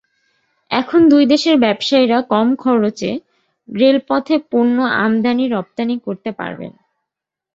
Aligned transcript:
এখন 0.71 1.01
দুই 1.09 1.23
দেশের 1.25 1.55
ব্যবসায়ীরা 1.59 2.19
কম 2.29 2.47
খরচে 2.55 3.11
রেলপথে 3.69 4.35
পণ্য 4.51 4.77
আমদানি 4.99 5.45
রপ্তানি 5.47 5.95
করতে 6.05 6.29
পারবেন। 6.31 6.73